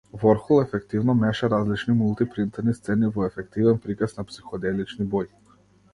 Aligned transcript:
Ворхол 0.21 0.61
ефективно 0.61 1.13
меша 1.19 1.49
различни 1.53 1.95
мулти-принтани 1.99 2.75
сцени 2.79 3.11
во 3.19 3.27
ефективен 3.29 3.81
приказ 3.85 4.19
на 4.21 4.29
психоделични 4.31 5.11
бои. 5.15 5.31